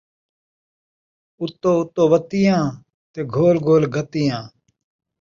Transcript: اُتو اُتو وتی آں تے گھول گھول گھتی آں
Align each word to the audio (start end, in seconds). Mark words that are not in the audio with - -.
اُتو 1.39 1.71
اُتو 1.81 2.03
وتی 2.11 2.41
آں 2.57 2.67
تے 3.11 3.19
گھول 3.33 3.55
گھول 3.65 3.83
گھتی 3.95 4.23
آں 4.35 4.45